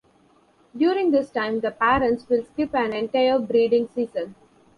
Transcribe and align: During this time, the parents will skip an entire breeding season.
During 0.75 1.11
this 1.11 1.29
time, 1.29 1.59
the 1.59 1.69
parents 1.69 2.27
will 2.27 2.43
skip 2.43 2.73
an 2.73 2.91
entire 2.91 3.37
breeding 3.37 3.87
season. 3.93 4.33